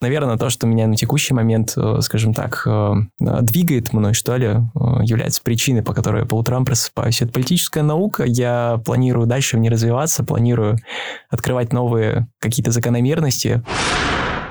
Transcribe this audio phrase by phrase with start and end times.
[0.00, 4.48] наверное, то, что меня на текущий момент, э, скажем так, э, двигает мной, что ли,
[5.02, 7.22] является причиной, по которой я по утрам просыпаюсь.
[7.22, 8.24] Это политическая наука.
[8.24, 10.78] Я планирую дальше в ней развиваться, планирую
[11.30, 13.62] открывать новые какие-то закономерности.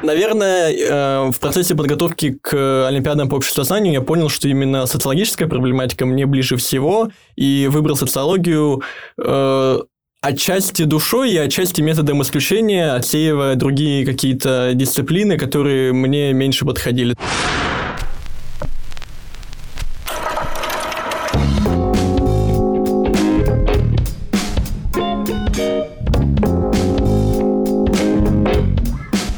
[0.04, 6.06] Наверное, э, в процессе подготовки к Олимпиадам по обществознанию я понял, что именно социологическая проблематика
[6.06, 8.82] мне ближе всего, и выбрал социологию
[9.18, 9.80] э,
[10.22, 17.16] отчасти душой и отчасти методом исключения, отсеивая другие какие-то дисциплины, которые мне меньше подходили.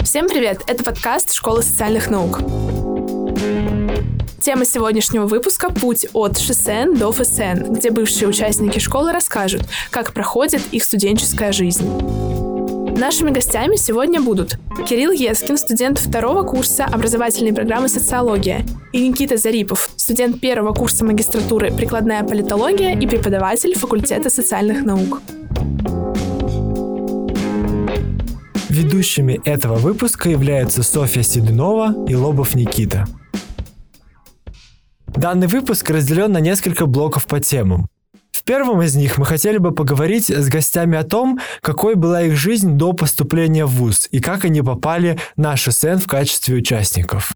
[0.03, 0.61] Всем привет!
[0.67, 2.41] Это подкаст «Школа социальных наук».
[4.41, 10.63] Тема сегодняшнего выпуска– путь от ШСН до ФСН, где бывшие участники школы расскажут, как проходит
[10.71, 11.87] их студенческая жизнь.
[12.97, 14.57] Нашими гостями сегодня будут
[14.89, 21.71] Кирилл Ескин, студент второго курса образовательной программы «Социология», и Никита Зарипов, студент первого курса магистратуры
[21.71, 25.21] «Прикладная политология» и преподаватель факультета социальных наук.
[28.69, 33.05] Ведущими этого выпуска являются Софья Седунова и Лобов Никита.
[35.15, 37.87] Данный выпуск разделен на несколько блоков по темам.
[38.31, 42.35] В первом из них мы хотели бы поговорить с гостями о том, какой была их
[42.35, 47.33] жизнь до поступления в ВУЗ и как они попали на ШСН в качестве участников.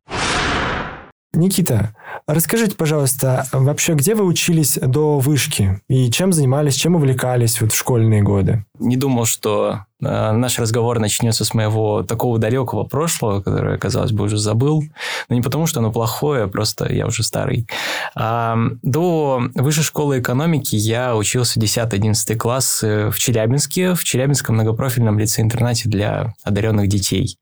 [1.33, 1.93] Никита,
[2.27, 7.77] расскажите, пожалуйста, вообще, где вы учились до вышки и чем занимались, чем увлекались вот в
[7.77, 8.65] школьные годы?
[8.79, 14.37] Не думал, что наш разговор начнется с моего такого далекого прошлого, которое, казалось бы, уже
[14.37, 14.83] забыл.
[15.29, 17.67] Но не потому, что оно плохое, просто я уже старый.
[18.15, 25.89] А, до высшей школы экономики я учился 10-11 класс в Челябинске, в Челябинском многопрофильном лице-интернате
[25.89, 27.37] для одаренных детей.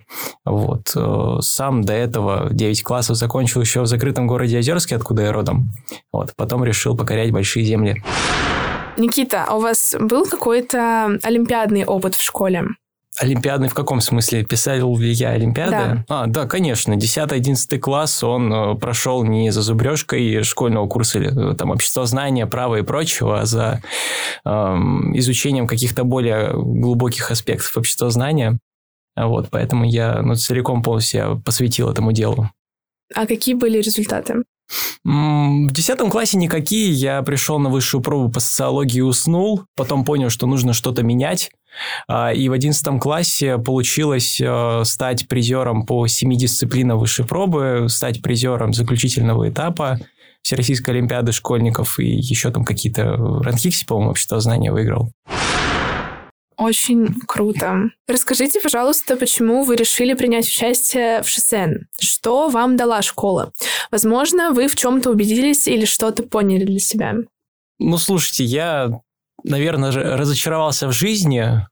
[0.45, 0.92] Вот.
[0.95, 5.72] Э, сам до этого 9 классов закончил еще в закрытом городе Озерске, откуда я родом.
[6.12, 6.34] Вот.
[6.36, 8.04] Потом решил покорять большие земли.
[8.97, 12.65] Никита, а у вас был какой-то олимпиадный опыт в школе?
[13.20, 14.43] Олимпиадный в каком смысле?
[14.43, 16.04] Писал ли я Олимпиады?
[16.08, 16.23] Да.
[16.23, 16.93] А, да, конечно.
[16.93, 22.80] 10-11 класс он э, прошел не за зубрежкой школьного курса или э, там обществознания, права
[22.80, 23.83] и прочего, а за
[24.45, 28.58] эм, изучением каких-то более глубоких аспектов обществознания.
[29.15, 32.49] Вот, поэтому я ну, целиком полностью посвятил этому делу.
[33.14, 34.43] А какие были результаты?
[35.04, 36.92] В десятом классе никакие.
[36.92, 39.64] Я пришел на высшую пробу по социологии и уснул.
[39.76, 41.52] Потом понял, что нужно что-то менять.
[42.08, 48.22] А, и в одиннадцатом классе получилось э, стать призером по семи дисциплинам высшей пробы, стать
[48.22, 50.00] призером заключительного этапа
[50.44, 55.12] Всероссийской Олимпиады школьников и еще там какие-то ранхикси, по-моему, общество знания выиграл.
[56.58, 57.89] Очень круто.
[58.08, 61.86] Расскажите, пожалуйста, почему вы решили принять участие в ШСН?
[61.99, 63.52] Что вам дала школа?
[63.91, 67.15] Возможно, вы в чем-то убедились или что-то поняли для себя?
[67.80, 68.89] Ну, слушайте, я,
[69.43, 71.65] наверное, разочаровался в жизни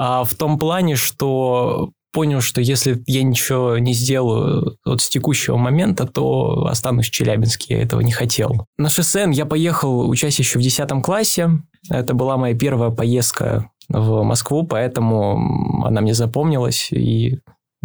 [0.00, 5.56] а в том плане, что понял, что если я ничего не сделаю вот с текущего
[5.56, 7.74] момента, то останусь в Челябинске.
[7.74, 8.66] Я этого не хотел.
[8.78, 11.50] На ШСН я поехал учась еще в 10 классе.
[11.90, 17.40] Это была моя первая поездка в Москву, поэтому она мне запомнилась, и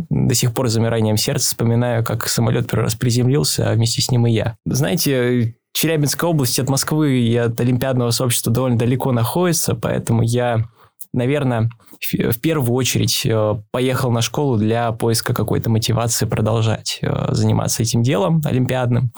[0.10, 4.26] до сих пор замиранием сердца вспоминаю, как самолет первый раз приземлился, а вместе с ним
[4.28, 4.58] и я.
[4.66, 10.66] Знаете, Челябинская область от Москвы и от Олимпиадного сообщества довольно далеко находится, поэтому я,
[11.14, 11.70] наверное,
[12.12, 18.04] в первую очередь э, поехал на школу для поиска какой-то мотивации продолжать э, заниматься этим
[18.04, 19.12] делом олимпиадным.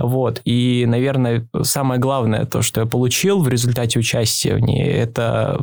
[0.00, 0.40] Вот.
[0.44, 5.62] И, наверное, самое главное, то, что я получил в результате участия в ней, это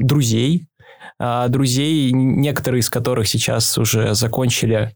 [0.00, 0.66] друзей,
[1.18, 4.94] а, друзей, некоторые из которых сейчас уже закончили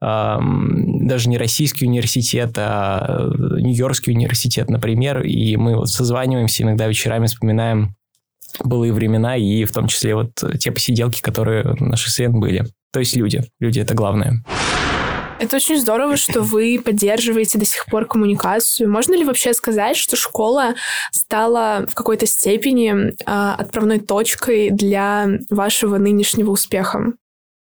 [0.00, 7.94] даже не российский университет, а Нью-Йоркский университет, например, и мы вот созваниваемся иногда вечерами, вспоминаем
[8.62, 12.66] былые времена, и в том числе вот те посиделки, которые на ШСН были.
[12.92, 13.42] То есть люди.
[13.58, 14.44] Люди– это главное.
[15.40, 18.90] Это очень здорово, что вы поддерживаете до сих пор коммуникацию.
[18.90, 20.74] Можно ли вообще сказать, что школа
[21.10, 27.14] стала в какой-то степени э, отправной точкой для вашего нынешнего успеха?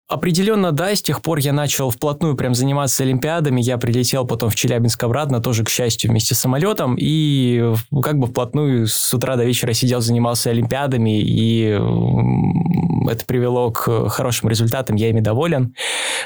[0.07, 3.60] Определенно, да, с тех пор я начал вплотную прям заниматься олимпиадами.
[3.60, 6.96] Я прилетел потом в Челябинск обратно, тоже, к счастью, вместе с самолетом.
[7.00, 7.74] И
[8.04, 11.19] как бы вплотную с утра до вечера сидел, занимался олимпиадами.
[11.19, 11.80] И
[13.10, 15.74] это привело к хорошим результатам, я ими доволен.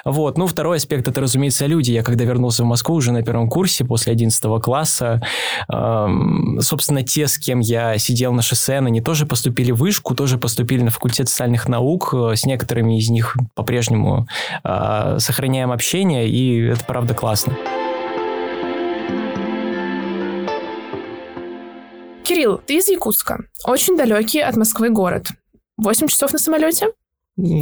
[0.04, 0.38] Вот.
[0.38, 1.92] Ну, второй аспект– это, разумеется, люди.
[1.92, 5.22] Я когда вернулся в Москву уже на первом курсе после 11 класса,
[5.72, 10.38] эм, собственно, те, с кем я сидел на шоссе, они тоже поступили в вышку, тоже
[10.38, 12.14] поступили на факультет социальных наук.
[12.14, 13.38] С некоторыми из них
[13.69, 14.27] по-прежнему
[14.63, 17.56] э, сохраняем общение, и это правда классно.
[22.24, 23.44] Кирилл, ты из Якутска.
[23.66, 25.27] Очень далекий от Москвы город.
[25.77, 26.88] Восемь часов на самолете?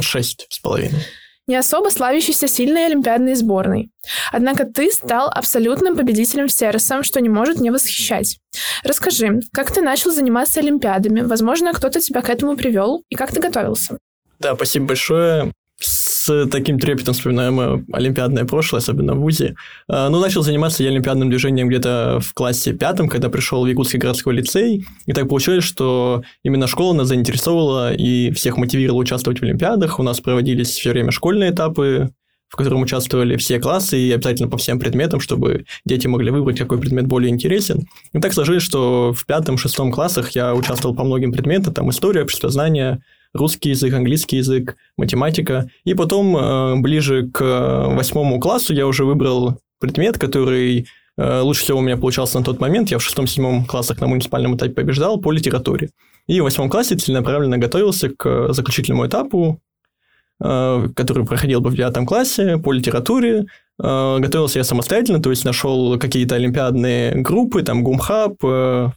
[0.00, 0.98] Шесть с половиной.
[1.46, 3.90] Не особо славящийся сильной олимпиадной сборной.
[4.32, 8.38] Однако ты стал абсолютным победителем Серосом, что не может не восхищать.
[8.82, 11.20] Расскажи, как ты начал заниматься олимпиадами?
[11.20, 13.98] Возможно, кто-то тебя к этому привел, и как ты готовился?
[14.38, 19.54] Да, спасибо большое с таким трепетом вспоминаю мое олимпиадное прошлое, особенно в ВУЗе.
[19.88, 23.98] А, ну, начал заниматься я олимпиадным движением где-то в классе пятом, когда пришел в Якутский
[23.98, 24.84] городской лицей.
[25.06, 30.00] И так получилось, что именно школа нас заинтересовала и всех мотивировала участвовать в олимпиадах.
[30.00, 32.10] У нас проводились все время школьные этапы,
[32.48, 36.78] в котором участвовали все классы и обязательно по всем предметам, чтобы дети могли выбрать, какой
[36.78, 37.86] предмет более интересен.
[38.12, 43.02] И так сложилось, что в пятом-шестом классах я участвовал по многим предметам, там история, обществознание,
[43.34, 45.70] русский язык, английский язык, математика.
[45.84, 50.86] И потом, э, ближе к восьмому классу, я уже выбрал предмет, который
[51.16, 52.90] э, лучше всего у меня получался на тот момент.
[52.90, 55.90] Я в шестом-седьмом классах на муниципальном этапе побеждал по литературе.
[56.26, 59.60] И в восьмом классе целенаправленно готовился к заключительному этапу,
[60.42, 63.46] э, который проходил бы в девятом классе по литературе.
[63.80, 68.88] Готовился я самостоятельно, то есть нашел какие-то олимпиадные группы, там Гумхаб, Э,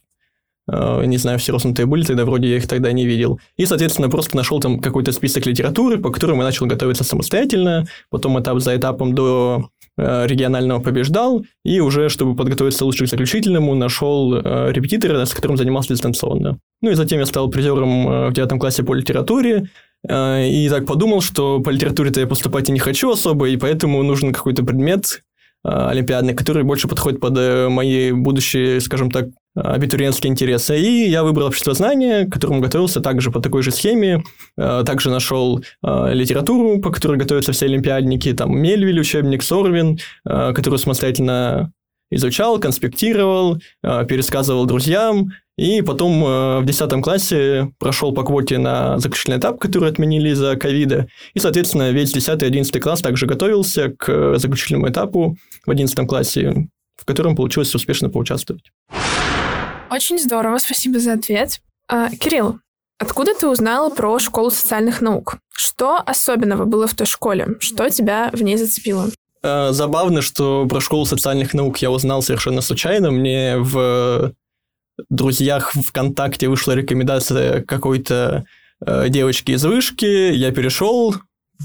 [0.68, 3.40] не знаю, все рознутые были, тогда вроде я их тогда не видел.
[3.58, 8.40] И, соответственно, просто нашел там какой-то список литературы, по которому я начал готовиться самостоятельно, потом
[8.40, 14.36] этап за этапом до э, регионального побеждал, и уже, чтобы подготовиться лучше к заключительному, нашел
[14.36, 16.60] э, репетитора, с которым занимался дистанционно.
[16.82, 19.70] Ну и затем я стал призером в девятом классе по литературе,
[20.08, 24.34] и так подумал, что по литературе-то я поступать и не хочу особо, и поэтому нужен
[24.34, 25.24] какой-то предмет,
[25.64, 27.36] олимпиадный, который больше подходит под
[27.70, 29.26] мои будущие, скажем так,
[29.56, 30.80] абитуриентские интересы.
[30.80, 34.24] И я выбрал обществознание, к которому готовился также по такой же схеме.
[34.58, 38.34] Э, также нашел э, литературу, по которой готовятся все олимпиадники.
[38.34, 41.74] Там Мельвиль, учебник, Сорвин, э, который самостоятельно
[42.14, 45.32] изучал, конспектировал, пересказывал друзьям.
[45.58, 51.08] И потом в 10 классе прошел по квоте на заключительный этап, который отменили из-за ковида.
[51.34, 56.68] И, соответственно, весь 10 и 11 класс также готовился к заключительному этапу в 11 классе,
[56.98, 58.72] в котором получилось успешно поучаствовать.
[59.92, 61.60] Очень здорово, спасибо за ответ.
[61.90, 62.60] А, Кирилл,
[62.98, 65.40] откуда ты узнала про школу социальных наук?
[65.50, 67.58] Что особенного было в той школе?
[67.60, 69.10] Что тебя в ней зацепило?
[69.44, 73.12] А, забавно, что про школу социальных наук я узнал совершенно случайно.
[73.12, 74.32] Мне в
[75.10, 78.46] друзьях ВКонтакте вышла рекомендация какой-то
[78.86, 80.06] э, девочки из вышки.
[80.06, 81.16] Я перешел,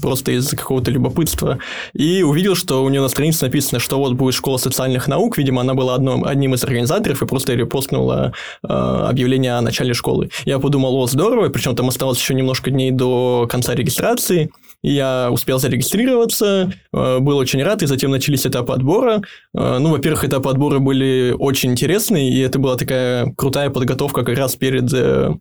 [0.01, 1.59] просто из какого-то любопытства,
[1.93, 5.61] и увидел, что у нее на странице написано, что вот будет школа социальных наук, видимо,
[5.61, 8.33] она была одном, одним из организаторов, и просто репостнула
[8.63, 10.29] э, объявление о начале школы.
[10.45, 14.49] Я подумал, о, здорово, причем там осталось еще немножко дней до конца регистрации,
[14.83, 19.21] я успел зарегистрироваться, э, был очень рад, и затем начались этапы отбора.
[19.53, 24.37] Э, ну, во-первых, этапы отбора были очень интересные, и это была такая крутая подготовка как
[24.37, 25.33] раз перед э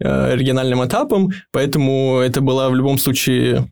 [0.00, 3.70] региональным этапом, поэтому это была в любом случае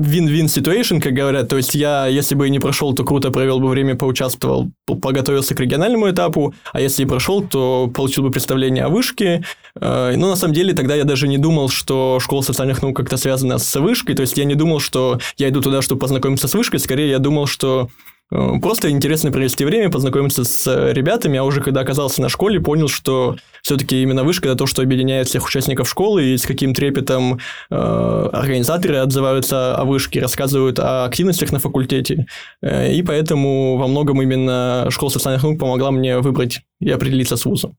[0.00, 1.48] win-win situation, как говорят.
[1.48, 5.60] То есть я, если бы не прошел, то круто провел бы время, поучаствовал, подготовился к
[5.60, 9.44] региональному этапу, а если и прошел, то получил бы представление о вышке.
[9.78, 13.16] Э, но на самом деле тогда я даже не думал, что школа социальных наук как-то
[13.16, 14.14] связана с вышкой.
[14.14, 16.80] То есть я не думал, что я иду туда, чтобы познакомиться с вышкой.
[16.80, 17.90] Скорее, я думал, что
[18.30, 22.88] просто интересно провести время, познакомиться с э, ребятами, а уже когда оказался на школе, понял,
[22.88, 27.40] что все-таки именно вышка это то, что объединяет всех участников школы, и с каким трепетом
[27.70, 32.26] э, организаторы отзываются о вышке, рассказывают о активностях на факультете.
[32.62, 37.44] Э, и поэтому во многом именно школа социальных наук помогла мне выбрать и определиться с
[37.44, 37.76] вузом.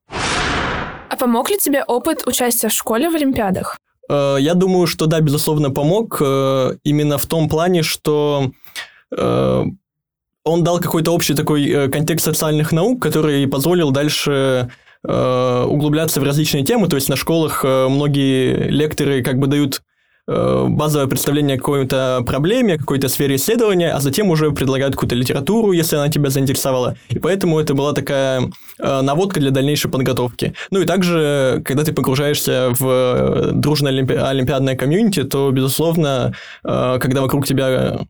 [1.10, 3.78] А помог ли тебе опыт участия в школе в Олимпиадах?
[4.10, 6.18] Э, я думаю, что да, безусловно, помог.
[6.22, 8.52] Э, именно в том плане, что
[10.44, 14.70] он дал какой-то общий такой э, контекст социальных наук, который позволил дальше
[15.08, 16.88] э, углубляться в различные темы.
[16.88, 19.82] То есть на школах э, многие лекторы как бы дают
[20.28, 25.98] базовое представление о какой-то проблеме, какой-то сфере исследования, а затем уже предлагают какую-то литературу, если
[25.98, 26.96] она тебя заинтересовала.
[27.10, 28.44] И поэтому это была такая
[28.78, 30.54] наводка для дальнейшей подготовки.
[30.70, 36.34] Ну и также, когда ты погружаешься в дружное олимпи- олимпиадное комьюнити, то, безусловно,
[36.64, 38.02] когда вокруг тебя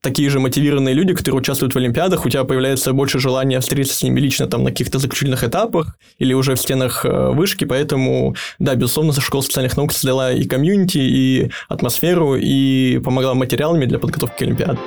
[0.00, 4.02] такие же мотивированные люди, которые участвуют в Олимпиадах, у тебя появляется больше желания встретиться с
[4.02, 8.74] ними лично там на каких-то заключительных этапах или уже в стенах э, вышки, поэтому, да,
[8.74, 14.42] безусловно, школа социальных наук создала и комьюнити, и атмосферу, и помогла материалами для подготовки к
[14.42, 14.80] Олимпиаде.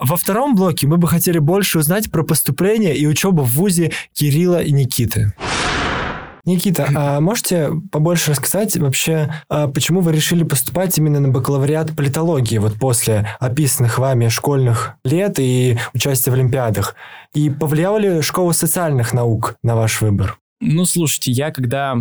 [0.00, 4.62] Во втором блоке мы бы хотели больше узнать про поступление и учебу в ВУЗе Кирилла
[4.62, 5.34] и Никиты.
[6.48, 12.58] Никита, а можете побольше рассказать вообще, а почему вы решили поступать именно на бакалавриат политологии
[12.58, 16.94] вот после описанных вами школьных лет и участия в Олимпиадах?
[17.34, 20.38] И повлияла ли школа социальных наук на ваш выбор?
[20.60, 21.96] Ну, слушайте, я когда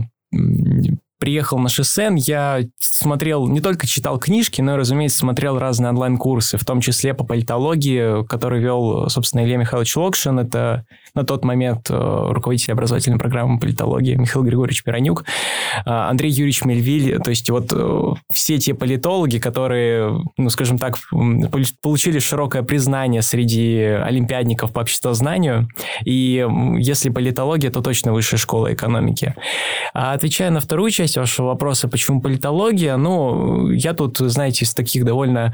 [1.20, 6.58] приехал на Шосен, я смотрел, не только читал книжки, но и, разумеется, смотрел разные онлайн-курсы,
[6.58, 10.40] в том числе по политологии, который вел, собственно, Илья Михайлович Локшин.
[10.40, 10.86] Это
[11.18, 17.20] на тот момент э, руководитель образовательной программы политологии Михаил Григорьевич Пиранюк, э, Андрей Юрьевич Мельвиль.
[17.20, 20.98] То есть вот э, все те политологи, которые, ну, скажем так,
[21.82, 25.68] получили широкое признание среди олимпиадников по обществознанию.
[26.06, 26.46] И
[26.78, 29.34] если политология, то точно высшая школа экономики.
[29.94, 35.04] А отвечая на вторую часть вашего вопроса, почему политология, ну, я тут, знаете, из таких
[35.04, 35.54] довольно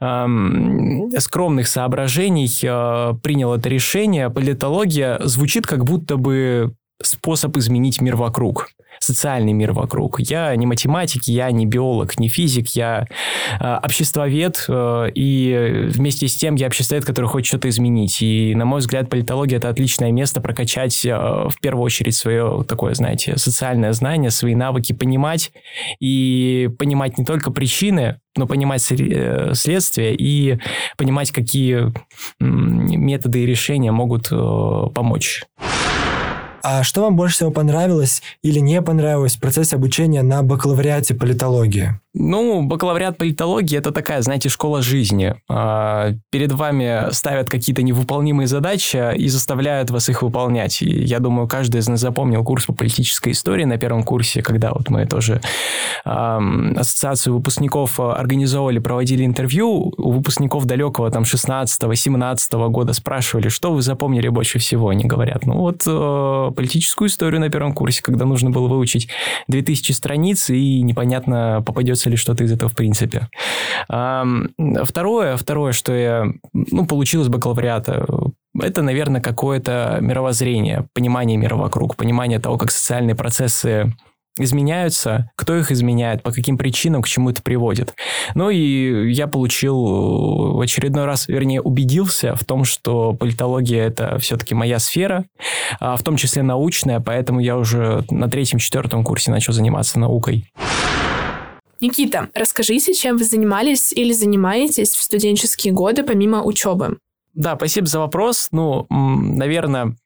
[0.00, 4.30] эм, скромных соображений э, принял это решение.
[4.30, 8.68] Политология звучит как будто бы способ изменить мир вокруг
[9.00, 10.20] социальный мир вокруг.
[10.20, 13.06] Я не математик, я не биолог, не физик, я
[13.58, 18.20] э, обществовед, э, и вместе с тем я обществовед, который хочет что-то изменить.
[18.20, 22.94] И, на мой взгляд, политология– это отличное место прокачать э, в первую очередь свое такое,
[22.94, 25.52] знаете, социальное знание, свои навыки, понимать
[25.98, 30.58] и понимать не только причины, но понимать э, следствие и
[30.96, 31.92] понимать, какие
[32.38, 35.44] методы и решения могут э, помочь.
[36.62, 41.98] А что вам больше всего понравилось или не понравилось в процессе обучения на бакалавриате политологии?
[42.12, 45.36] Ну, бакалавриат политологии– это такая, знаете, школа жизни.
[45.48, 50.82] А, перед вами ставят какие-то невыполнимые задачи и заставляют вас их выполнять.
[50.82, 54.72] И я думаю, каждый из нас запомнил курс по политической истории на первом курсе, когда
[54.72, 55.40] вот мы тоже
[56.04, 59.92] ассоциацию выпускников организовывали, проводили интервью.
[59.96, 64.88] У выпускников далекого там 16-17 года спрашивали, что вы запомнили больше всего.
[64.88, 69.08] Они говорят, ну вот э, политическую историю на первом курсе, когда нужно было выучить
[69.46, 73.28] 2000 страниц и непонятно попадет получится ли что-то из этого в принципе.
[73.88, 78.06] Второе, второе, что я ну, получил из бакалавриата,
[78.60, 83.92] это, наверное, какое-то мировоззрение, понимание мира вокруг, понимание того, как социальные процессы
[84.38, 87.94] изменяются, кто их изменяет, по каким причинам, к чему это приводит.
[88.34, 94.54] Ну и я получил в очередной раз, вернее, убедился в том, что политология это все-таки
[94.54, 95.24] моя сфера,
[95.80, 100.46] а в том числе научная, поэтому я уже на третьем-четвертом курсе начал заниматься наукой.
[101.80, 106.98] Никита, расскажите, чем вы занимались или занимаетесь в студенческие годы помимо учебы?
[107.32, 108.48] Да, спасибо за вопрос.
[108.50, 109.96] Ну, наверное,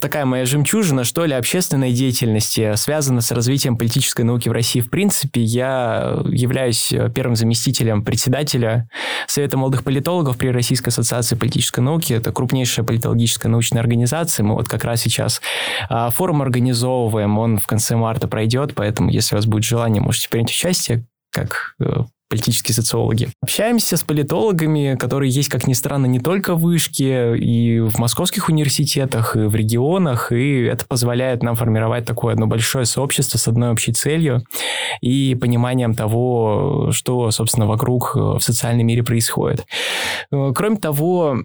[0.00, 4.80] такая моя жемчужина, что ли, общественной деятельности, связана с развитием политической науки в России.
[4.80, 8.88] В принципе, я являюсь первым заместителем председателя
[9.26, 12.12] Совета молодых политологов при Российской ассоциации политической науки.
[12.12, 14.44] Это крупнейшая политологическая научная организация.
[14.44, 15.40] Мы вот как раз сейчас
[15.88, 20.28] а, форум организовываем, он в конце марта пройдет, поэтому, если у вас будет желание, можете
[20.28, 23.28] принять участие как э, политические социологи.
[23.42, 28.48] Общаемся с политологами, которые есть, как ни странно, не только в Вышке, и в московских
[28.48, 33.70] университетах, и в регионах, и это позволяет нам формировать такое одно большое сообщество с одной
[33.70, 34.44] общей целью
[35.00, 39.66] и пониманием того, что, собственно, вокруг в социальном мире происходит.
[40.30, 41.38] Кроме того,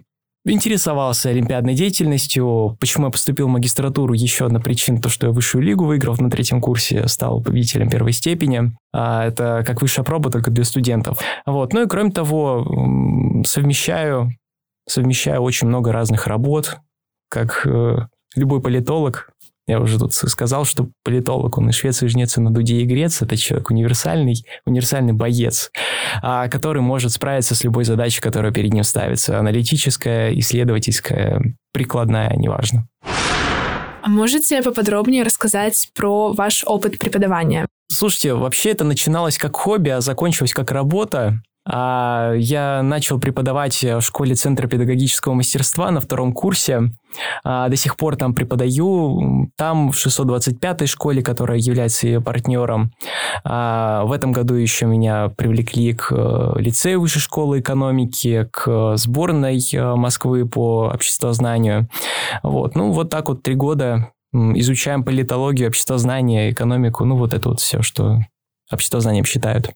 [0.44, 2.76] интересовался олимпиадной деятельностью.
[2.80, 4.14] Почему я поступил в магистратуру?
[4.14, 8.12] Еще одна причина, то, что я высшую лигу выиграл на третьем курсе, стал победителем первой
[8.12, 8.72] степени.
[8.92, 11.18] А это как высшая проба, только для студентов.
[11.46, 11.72] Вот.
[11.72, 14.32] Ну и кроме того, совмещаю,
[14.88, 16.78] совмещаю очень много разных работ,
[17.28, 17.98] как э,
[18.34, 19.30] любой политолог,
[19.70, 22.84] я уже тут сказал, что политолог, он и швец, и жнец, и на дуде и
[22.84, 23.22] грец.
[23.22, 25.70] Это человек универсальный, универсальный боец,
[26.22, 29.38] а, который может справиться с любой задачей, которая перед ним ставится.
[29.38, 31.40] Аналитическая, исследовательская,
[31.72, 32.88] прикладная, неважно.
[34.02, 37.66] А можете поподробнее рассказать про ваш опыт преподавания?
[37.88, 41.42] Слушайте, вообще это начиналось как хобби, а закончилось как работа.
[41.66, 46.90] А, я начал преподавать в школе Центра педагогического мастерства на втором курсе.
[47.44, 49.50] А, до сих пор там преподаю.
[49.56, 52.92] Там в 625-й школе, которая является ее партнером.
[53.44, 59.60] А, в этом году еще меня привлекли к э, лицею высшей школы экономики, к сборной
[59.72, 61.88] э, Москвы по обществознанию.
[62.42, 62.74] Вот.
[62.74, 67.04] Ну, вот так вот три года изучаем политологию, обществознание, экономику.
[67.04, 68.20] Ну, вот это вот все, что
[68.70, 69.70] обществознанием считают.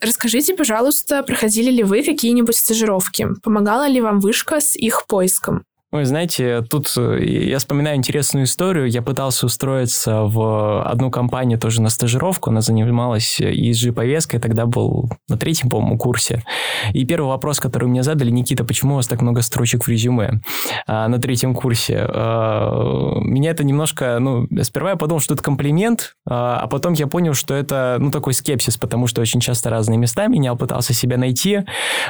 [0.00, 3.28] Расскажите, пожалуйста, проходили ли вы какие-нибудь стажировки?
[3.42, 5.64] Помогала ли вам вышка с их поиском?
[5.90, 8.90] Ой, знаете, тут э, я вспоминаю интересную историю.
[8.90, 12.50] Я пытался устроиться в одну компанию тоже на стажировку.
[12.50, 14.38] Она занималась ESG-повесткой.
[14.38, 16.42] Тогда был на третьем, по-моему, курсе.
[16.92, 20.42] И первый вопрос, который мне задали, Никита, почему у вас так много строчек в резюме
[20.86, 22.04] а, на третьем курсе?
[22.06, 24.18] А, меня это немножко...
[24.18, 28.10] Ну, сперва я подумал, что это комплимент, а, а потом я понял, что это, ну,
[28.10, 31.60] такой скепсис, потому что очень часто разные места менял, пытался себя найти.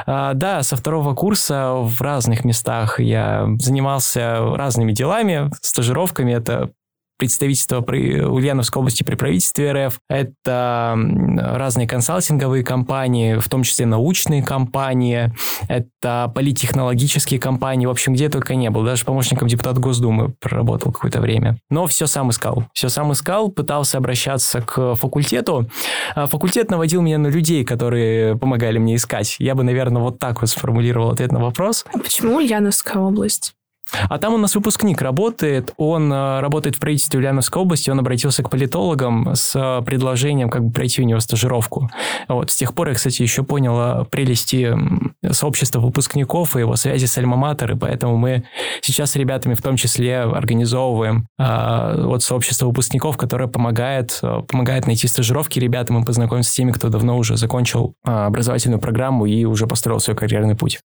[0.05, 6.33] А, да, со второго курса в разных местах я занимался разными делами, стажировками.
[6.33, 6.71] Это
[7.19, 9.99] представительство при Ульяновской области при правительстве РФ.
[10.09, 10.97] Это
[11.37, 15.31] разные консалтинговые компании, в том числе научные компании.
[15.67, 17.85] Это политтехнологические компании.
[17.85, 18.83] В общем, где только не был.
[18.83, 21.57] Даже помощником депутата Госдумы проработал какое-то время.
[21.69, 22.63] Но все сам искал.
[22.73, 25.69] Все сам искал, пытался обращаться к факультету.
[26.15, 29.35] А факультет наводил меня на людей, которые помогали мне искать.
[29.39, 31.85] Я бы, наверное, вот так вот сформулировал ответ на вопрос.
[31.93, 33.55] А почему Ульяновская область?
[34.07, 38.43] А там у нас выпускник работает, он э, работает в правительстве Ульяновской области, он обратился
[38.43, 41.89] к политологам с э, предложением как бы пройти у него стажировку.
[42.27, 42.51] Вот.
[42.51, 44.75] С тех пор я, кстати, еще понял прелести
[45.31, 48.43] сообщества выпускников и его связи с Альма-Матер, и поэтому мы
[48.81, 55.07] сейчас с ребятами в том числе организовываем вот сообщество выпускников, которое помогает, э, помогает найти
[55.07, 59.99] стажировки ребятам и познакомиться с теми, кто давно уже закончил образовательную программу и уже построил
[59.99, 60.79] свой карьерный путь.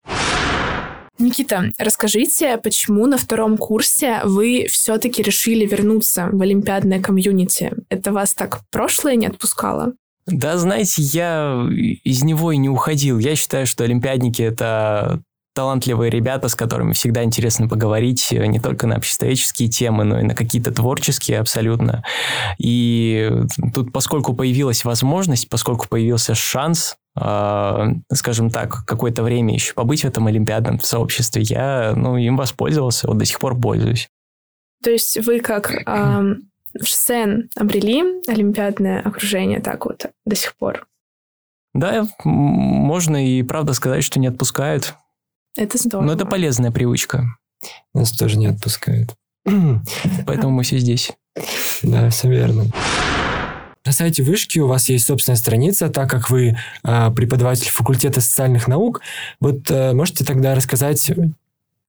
[1.20, 7.72] Никита, расскажите, почему на втором курсе вы все-таки решили вернуться в олимпиадное комьюнити?
[7.88, 9.92] Это вас так прошлое не отпускало?
[10.26, 11.66] Да, знаете, я
[12.04, 13.18] из него и не уходил.
[13.18, 15.22] Я считаю, что олимпиадники– это
[15.54, 20.34] талантливые ребята, с которыми всегда интересно поговорить не только на обществоведческие темы, но и на
[20.34, 22.04] какие-то творческие абсолютно.
[22.58, 23.30] И
[23.74, 30.06] тут, поскольку появилась возможность, поскольку появился шанс, э, скажем так, какое-то время еще побыть в
[30.06, 34.08] этом олимпиадном сообществе, я ну, им воспользовался, вот до сих пор пользуюсь.
[34.82, 40.86] То есть вы как э, в ШСЕН обрели олимпиадное окружение так вот до сих пор?
[41.74, 44.94] Да, можно и правда сказать, что не отпускают.
[45.56, 46.06] Это здорово.
[46.06, 47.24] Но это полезная привычка.
[47.94, 49.14] Нас тоже не отпускают.
[50.26, 51.12] Поэтому мы все здесь.
[51.82, 52.64] Да, все верно.
[53.86, 58.68] На сайте вышки у вас есть собственная страница, так как вы э, преподаватель факультета социальных
[58.68, 59.00] наук.
[59.40, 61.10] Вот э, можете тогда рассказать,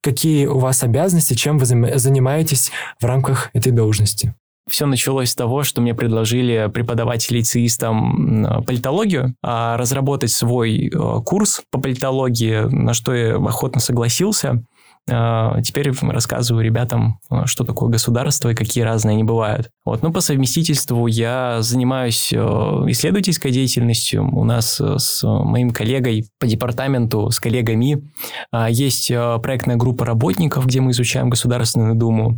[0.02, 4.34] какие у вас обязанности, чем вы занимаетесь в рамках этой должности?
[4.70, 11.62] Все началось с того, что мне предложили преподавать лицеистам политологию, а разработать свой э, курс
[11.72, 14.64] по политологии, на что я охотно согласился.
[15.10, 19.70] А, теперь рассказываю ребятам, а, что такое государство и какие разные они бывают.
[19.84, 20.04] Вот.
[20.04, 24.30] Ну, по совместительству я занимаюсь э, исследовательской деятельностью.
[24.32, 28.04] У нас э, с моим коллегой по департаменту, с коллегами,
[28.52, 32.38] а, есть э, проектная группа работников, где мы изучаем Государственную Думу.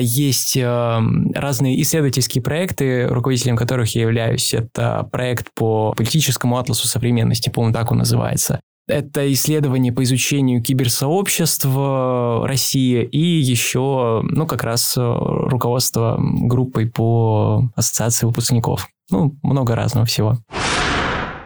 [0.00, 4.54] Есть разные исследовательские проекты, руководителем которых я являюсь.
[4.54, 8.60] Это проект по политическому атласу современности, по-моему, так он называется.
[8.88, 17.68] Это исследование по изучению киберсообщества России и еще, ну, как раз э, руководство группой по
[17.76, 18.88] ассоциации выпускников.
[19.10, 20.38] Ну, много разного всего.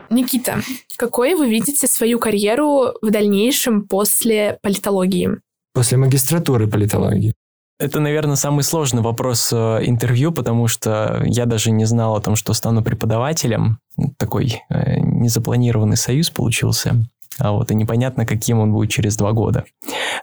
[0.09, 0.61] Никита,
[0.97, 5.31] какой вы видите свою карьеру в дальнейшем после политологии?
[5.75, 7.35] После магистратуры политологии.
[7.81, 12.37] Это, наверное, самый сложный вопрос э, интервью, потому что я даже не знал о том,
[12.37, 13.79] что стану преподавателем.
[14.17, 17.05] Такой э, незапланированный союз получился
[17.39, 19.65] а вот и непонятно, каким он будет через два года.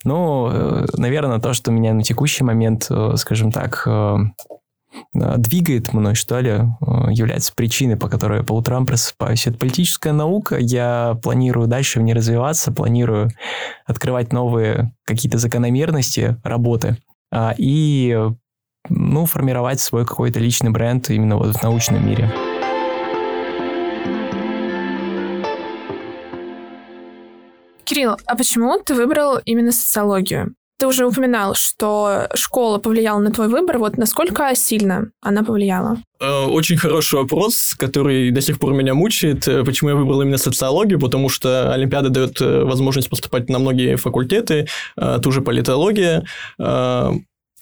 [0.03, 4.17] Ну, э, наверное, то, что меня на текущий момент, э, скажем так, э,
[5.13, 6.51] двигает мной, что ли,
[7.11, 9.45] является причиной, по которой я по утрам просыпаюсь.
[9.45, 10.57] Это политическая наука.
[10.57, 13.29] Я планирую дальше в ней развиваться, планирую
[13.85, 16.97] открывать новые какие-то закономерности работы
[17.31, 18.17] а, и
[18.89, 22.48] ну, формировать свой какой-то личный бренд именно вот в научном мире.
[27.89, 30.53] Кирилл, а почему ты выбрал именно социологию?
[30.77, 33.79] Ты уже упоминал, что школа повлияла на твой выбор.
[33.79, 35.97] Вот насколько сильно она повлияла?
[36.21, 39.47] Э, очень хороший вопрос, который до сих пор меня мучает.
[39.47, 40.99] Э, почему я выбрал именно социологию?
[40.99, 44.67] Потому что Олимпиада дает э, возможность поступать на многие факультеты,
[45.23, 46.25] ту же политология.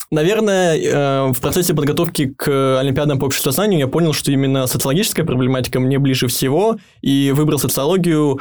[0.09, 5.99] Наверное, в процессе подготовки к Олимпиадам по обществознанию я понял, что именно социологическая проблематика мне
[5.99, 8.39] ближе всего, и выбрал социологию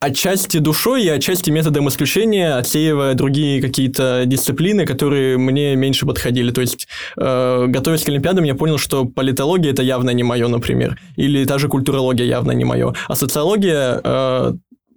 [0.00, 6.50] отчасти душой и отчасти методом исключения, отсеивая другие какие-то дисциплины, которые мне меньше подходили.
[6.50, 10.98] То есть, э, готовясь к Олимпиадам, я понял, что политология это явно не мое, например,
[11.16, 14.52] или та же культурология явно не мое, а социология э,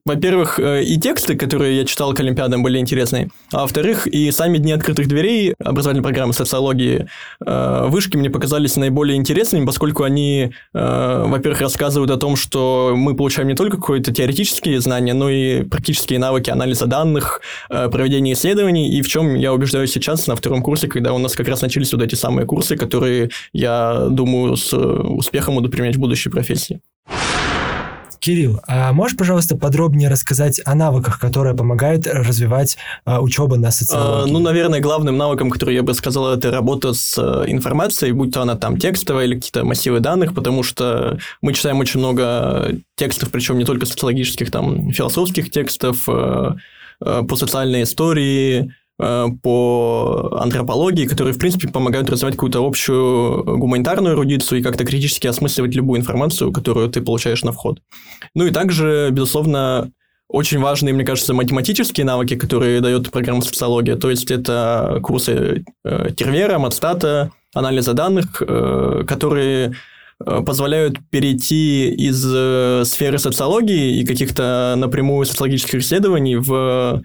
[0.09, 4.57] во-первых, э, и тексты, которые я читал к Олимпиадам, были интересные, а во-вторых, и сами
[4.57, 7.07] дни открытых дверей образовательной программы социологии
[7.45, 13.15] э, вышки мне показались наиболее интересными, поскольку они, э, во-первых, рассказывают о том, что мы
[13.15, 19.03] получаем не только какие-то теоретические знания, но и практические навыки анализа данных, проведения исследований, и
[19.03, 22.01] в чем я убеждаюсь сейчас на втором курсе, когда у нас как раз начались вот
[22.01, 26.81] эти самые курсы, которые, я думаю, с успехом буду применять в будущей профессии.
[28.19, 34.29] Кирилл, а можешь, пожалуйста, подробнее рассказать о навыках, которые помогают развивать а, учебу на социологии?
[34.29, 38.33] А, ну, наверное, главным навыком, который я бы сказал, это работа с э, информацией, будь
[38.33, 43.31] то она там текстовая или какие-то массивы данных, потому что мы читаем очень много текстов,
[43.31, 46.51] причем не только социологических, там, философских текстов, э,
[47.01, 54.59] э, по социальной истории, по антропологии, которые, в принципе, помогают развивать какую-то общую гуманитарную эрудицию
[54.59, 57.81] и как-то критически осмысливать любую информацию, которую ты получаешь на вход.
[58.35, 59.89] Ну и также, безусловно,
[60.27, 63.95] очень важные, мне кажется, математические навыки, которые дает программа социология.
[63.95, 69.75] То есть это курсы э, Тервера, Матстата, анализа данных, э, которые
[70.23, 77.01] э, позволяют перейти из э, сферы социологии и каких-то напрямую социологических исследований в Э,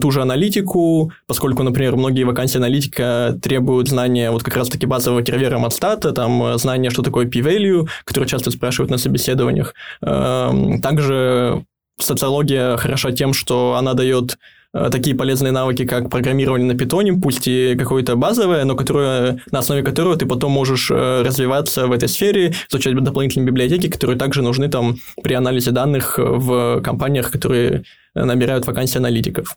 [0.00, 5.58] ту же аналитику, поскольку, например, многие вакансии аналитика требуют знания вот как раз-таки базового тервера
[5.58, 9.74] Матстата, там э, знания, что такое p-value, которые часто спрашивают на собеседованиях.
[10.02, 11.64] Эм, также
[11.98, 14.36] социология хороша тем, что она дает э,
[14.72, 19.82] такие полезные навыки, как программирование на питоне, пусть и какое-то базовое, но которое, на основе
[19.82, 24.96] которого ты потом можешь развиваться в этой сфере, изучать дополнительные библиотеки, которые также нужны там
[25.22, 29.56] при анализе данных в компаниях, которые набирают вакансии аналитиков.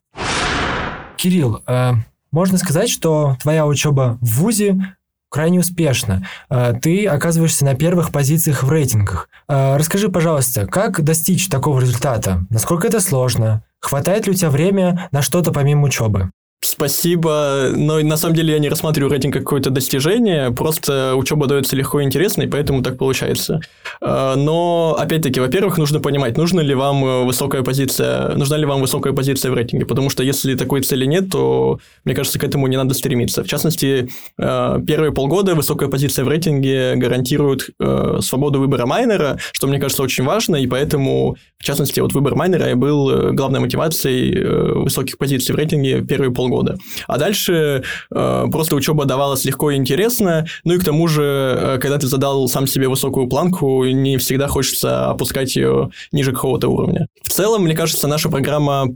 [1.18, 1.94] Кирилл, э,
[2.32, 4.96] можно сказать, что твоя учеба в ВУЗе
[5.30, 6.28] крайне успешна.
[6.50, 9.30] Э, ты оказываешься на первых позициях в рейтингах.
[9.48, 12.46] Э, расскажи, пожалуйста, как достичь такого результата?
[12.50, 13.64] Насколько это сложно?
[13.86, 16.32] Хватает ли у тебя время на что-то помимо учебы?
[16.66, 21.76] Спасибо, но на самом деле я не рассматриваю рейтинг как какое-то достижение, просто учеба дается
[21.76, 23.60] легко и интересно, и поэтому так получается.
[24.02, 28.82] А, но, опять-таки, во-первых, нужно понимать, нужна ли вам э, высокая позиция, нужна ли вам
[28.82, 32.66] высокая позиция в рейтинге, потому что если такой цели нет, то, мне кажется, к этому
[32.66, 33.44] не надо стремиться.
[33.44, 39.68] В частности, э, первые полгода высокая позиция в рейтинге гарантирует э, свободу выбора майнера, что,
[39.68, 45.20] мне кажется, очень важно, и поэтому, в частности, вот выбор майнера был главной мотивацией высоких
[45.20, 46.78] позиций в рейтинге первые полгода года.
[47.08, 50.46] А дальше э, просто учеба давалась легко и интересно.
[50.64, 54.48] Ну и к тому же, э, когда ты задал сам себе высокую планку, не всегда
[54.48, 57.08] хочется опускать ее ниже какого-то уровня.
[57.24, 58.88] В целом, мне кажется, наша программа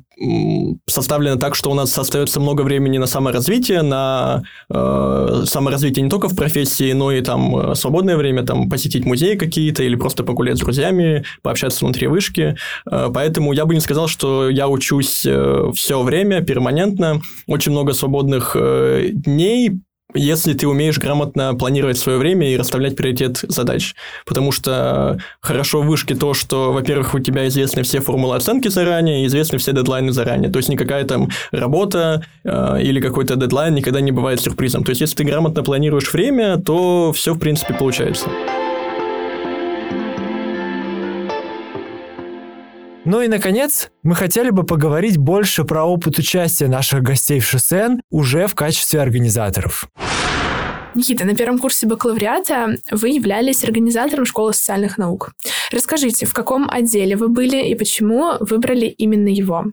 [0.86, 6.28] составлена так, что у нас остается много времени на саморазвитие, на э, саморазвитие не только
[6.28, 10.58] в профессии, но и там э, свободное время, там посетить музеи какие-то или просто погулять
[10.58, 12.56] с друзьями, пообщаться внутри вышки.
[12.90, 17.94] Э, поэтому я бы не сказал, что я учусь э, все время, перманентно очень много
[17.94, 19.82] свободных э, дней,
[20.16, 23.94] если ты умеешь грамотно планировать свое время и расставлять приоритет задач.
[24.26, 29.28] Потому что хорошо в вышке то, что, во-первых, у тебя известны все формулы оценки заранее,
[29.28, 30.52] известны все дедлайны заранее.
[30.52, 34.84] То есть никакая там работа э, или какой-то дедлайн никогда не бывает сюрпризом.
[34.84, 38.30] То есть если ты грамотно планируешь время, то все, в принципе, получается.
[43.12, 48.02] Ну и, наконец, мы хотели бы поговорить больше про опыт участия наших гостей в ШСН
[48.12, 49.90] уже в качестве организаторов.
[50.94, 55.32] Никита, на первом курсе бакалавриата вы являлись организатором школы социальных наук.
[55.72, 59.66] Расскажите, в каком отделе вы были и почему выбрали именно его?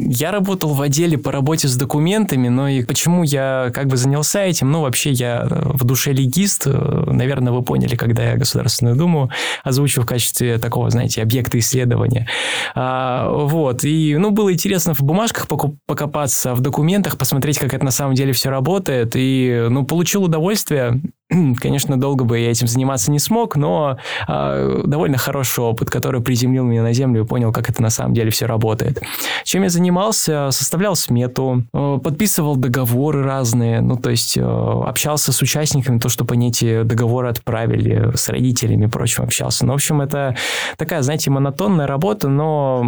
[0.00, 4.40] Я работал в отделе по работе с документами, но и почему я как бы занялся
[4.44, 4.70] этим?
[4.70, 6.68] Ну, вообще, я э, в душе легист.
[6.68, 9.28] Э, наверное, вы поняли, когда я Государственную Думу
[9.64, 12.28] озвучил в качестве такого, знаете, объекта исследования.
[12.76, 13.82] А, вот.
[13.82, 18.32] И, ну, было интересно в бумажках покопаться, в документах, посмотреть, как это на самом деле
[18.32, 19.16] все работает.
[19.16, 21.02] И, ну, получил удовольствие.
[21.60, 26.64] Конечно, долго бы я этим заниматься не смог, но э, довольно хороший опыт, который приземлил
[26.64, 29.02] меня на землю и понял, как это на самом деле все работает.
[29.44, 30.50] Чем я занимался?
[30.50, 36.34] Составлял смету, э, подписывал договоры разные, ну, то есть э, общался с участниками, то, чтобы
[36.34, 39.66] они эти договоры отправили, с родителями и прочим общался.
[39.66, 40.34] Ну, в общем, это
[40.78, 42.86] такая, знаете, монотонная работа, но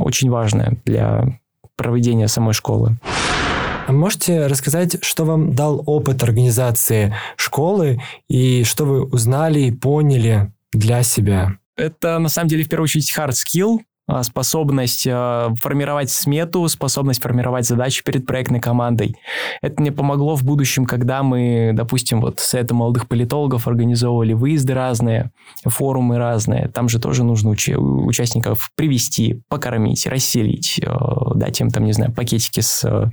[0.00, 1.24] очень важная для
[1.76, 2.98] проведения самой школы.
[3.90, 10.52] А можете рассказать, что вам дал опыт организации школы и что вы узнали и поняли
[10.72, 11.58] для себя?
[11.76, 13.80] Это, на самом деле, в первую очередь, hard skill,
[14.22, 19.16] способность а, формировать смету, способность формировать задачи перед проектной командой.
[19.62, 24.74] Это мне помогло в будущем, когда мы, допустим, вот с этого молодых политологов организовывали выезды
[24.74, 25.30] разные,
[25.64, 26.68] форумы разные.
[26.68, 30.80] Там же тоже нужно уч- участников привести, покормить, расселить,
[31.34, 33.10] дать им там, не знаю, пакетики с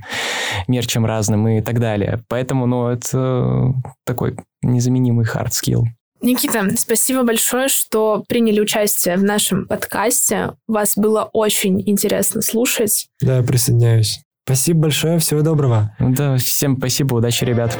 [0.66, 2.20] мерчем разным и так далее.
[2.28, 5.84] Поэтому, ну, это такой незаменимый hard skill.
[6.20, 10.52] Никита, спасибо большое, что приняли участие в нашем подкасте.
[10.66, 13.06] Вас было очень интересно слушать.
[13.20, 14.20] Да, я присоединяюсь.
[14.44, 15.94] Спасибо большое, всего доброго.
[16.00, 17.78] Да, всем спасибо, удачи, ребят.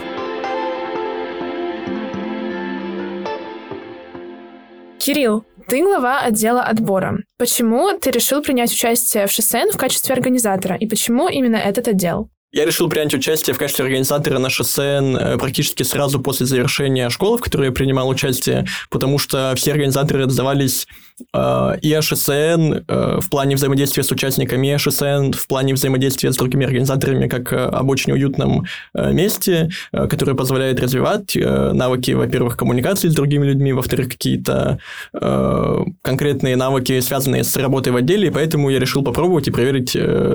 [4.99, 7.19] Кирилл, ты глава отдела отбора.
[7.39, 12.29] Почему ты решил принять участие в ШСН в качестве организатора, и почему именно этот отдел?
[12.51, 14.81] Я решил принять участие в качестве организатора на ШСН
[15.17, 20.25] э, практически сразу после завершения школы, в которой я принимал участие, потому что все организаторы
[20.25, 20.87] отзывались
[21.35, 26.33] э, и о ШСН э, в плане взаимодействия с участниками, и ШСН в плане взаимодействия
[26.33, 33.15] с другими организаторами, как об очень уютном месте, которое позволяет развивать навыки, во-первых, коммуникации с
[33.15, 34.79] другими людьми, во-вторых, какие-то
[35.13, 39.93] конкретные навыки, связанные с работой в отделе, и поэтому я решил попробовать и проверить,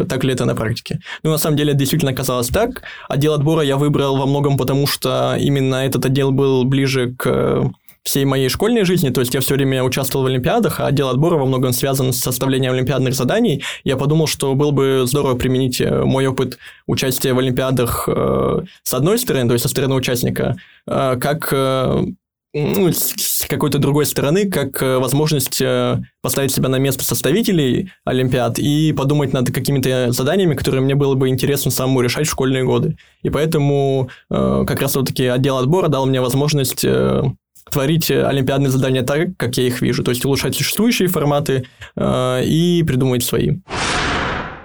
[0.08, 1.00] так ли это на практике.
[1.24, 2.84] Ну, на самом деле, действительно действительно оказалось так.
[3.10, 7.72] Отдел отбора я выбрал во многом потому, что именно этот отдел был ближе к
[8.04, 11.38] всей моей школьной жизни, то есть я все время участвовал в Олимпиадах, а отдел отбора
[11.38, 13.64] во многом связан с составлением олимпиадных заданий.
[13.86, 18.94] Я подумал, что было бы здорово применить э, мой опыт участия в Олимпиадах э, с
[18.94, 21.54] одной стороны, то есть со стороны участника, э, как
[22.54, 28.60] ну, с какой-то другой стороны, как э, возможность э, поставить себя на место составителей Олимпиад
[28.60, 32.96] и подумать над какими-то заданиями, которые мне было бы интересно самому решать в школьные годы.
[33.24, 36.86] И поэтому э, как раз вот-таки отдел отбора дал мне возможность
[37.72, 41.66] творить олимпиадные задания так, как я их вижу, то есть улучшать существующие форматы
[41.98, 43.58] и придумывать свои.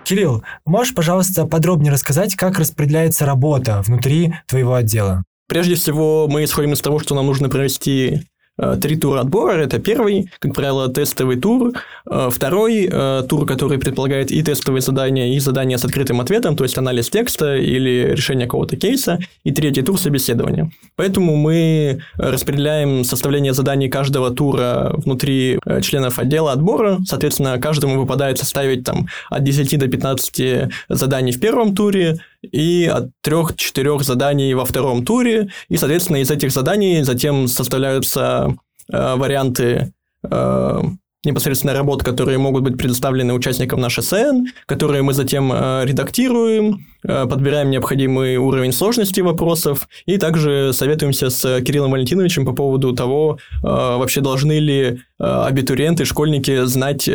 [0.05, 5.24] Кирилл, можешь, пожалуйста, подробнее рассказать, как распределяется работа внутри твоего отдела?
[5.48, 8.20] Прежде всего, мы исходим из того, что нам нужно провести
[8.58, 9.52] Э, три тура отбора.
[9.52, 11.72] Это первый, как правило, тестовый тур.
[12.11, 16.64] Э, второй э, тур, который предполагает и тестовые задания, и задания с открытым ответом, то
[16.64, 19.18] есть анализ текста или решение какого-то кейса.
[19.44, 20.70] И третий тур собеседования.
[20.98, 26.98] Поэтому мы распределяем составление заданий каждого тура внутри членов отдела отбора.
[27.06, 33.11] Соответственно, каждому выпадает составить там от 10 до 15 заданий в первом туре, и от
[33.24, 35.50] 3-4 заданий во втором туре.
[35.68, 38.56] И, соответственно, из этих заданий затем составляются
[38.92, 39.92] э, варианты
[40.24, 40.82] э,
[41.24, 47.26] непосредственно работ, которые могут быть предоставлены участникам нашей СН, которые мы затем э, редактируем, э,
[47.26, 53.66] подбираем необходимый уровень сложности вопросов и также советуемся с Кириллом Валентиновичем по поводу того, э,
[53.66, 57.11] вообще должны ли абитуриенты, школьники знать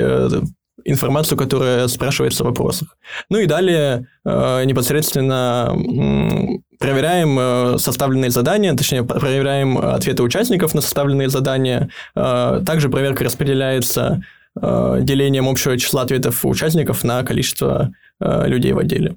[0.86, 2.98] информацию, которая спрашивается в вопросах.
[3.30, 5.74] Ну и далее непосредственно
[6.84, 11.90] проверяем э, составленные задания, точнее, проверяем ответы участников на составленные задания.
[12.14, 14.22] Э, также проверка распределяется
[14.62, 19.16] э, делением общего числа ответов участников на количество людей в отделе.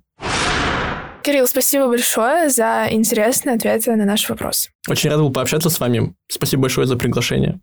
[1.22, 4.70] Кирилл, спасибо большое за интересные ответы на наш вопрос.
[4.88, 6.14] Очень рад был пообщаться с вами.
[6.28, 7.58] Спасибо большое за приглашение.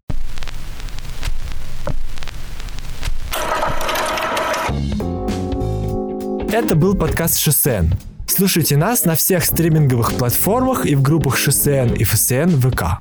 [6.51, 7.93] Это был подкаст «Шосен».
[8.35, 12.99] Слушайте нас на всех стриминговых платформах и в группах «Шосен» и «ФСН» ВК.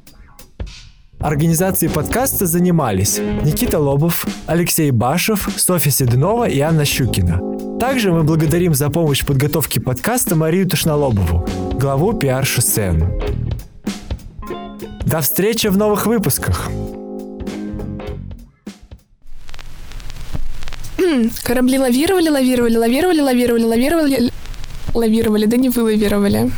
[1.20, 7.40] Организацией подкаста занимались Никита Лобов, Алексей Башев, Софья Седунова и Анна Щукина.
[7.80, 11.48] Также мы благодарим за помощь в подготовке подкаста Марию Тошнолобову,
[11.80, 13.18] главу пиар Шосен.
[15.06, 16.68] До встречи в новых выпусках!
[21.42, 24.32] Корабли лавировали, лавировали, лавировали, лавировали, лавировали,
[24.94, 26.50] лавировали, да не вылавировали.